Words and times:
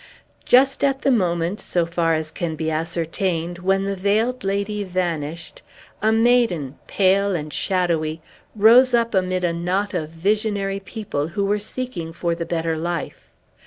Just 0.45 0.83
at 0.83 1.03
the 1.03 1.11
moment, 1.11 1.59
so 1.59 1.85
far 1.85 2.15
as 2.15 2.31
can 2.31 2.55
be 2.55 2.71
ascertained, 2.71 3.59
when 3.59 3.83
the 3.85 3.95
Veiled 3.95 4.43
Lady 4.43 4.83
vanished, 4.83 5.61
a 6.01 6.11
maiden, 6.11 6.79
pale 6.87 7.35
and 7.35 7.53
shadowy, 7.53 8.19
rose 8.55 8.95
up 8.95 9.13
amid 9.13 9.43
a 9.43 9.53
knot 9.53 9.93
of 9.93 10.09
visionary 10.09 10.79
people, 10.79 11.27
who 11.27 11.45
were 11.45 11.59
seeking 11.59 12.13
for 12.13 12.33
the 12.33 12.47
better 12.47 12.75
life. 12.75 13.31